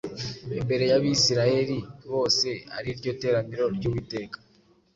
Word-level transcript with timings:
Imbere 0.59 0.83
y’Abisirayeli 0.91 1.77
bose, 2.11 2.47
ari 2.77 2.89
ryo 2.97 3.11
teraniro 3.21 3.65
ry’Uwiteka, 3.75 4.37